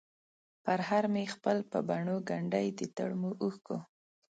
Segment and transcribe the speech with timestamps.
[0.63, 3.77] پرهر مې خپل په بڼووګنډی، دتړمو اوښکو،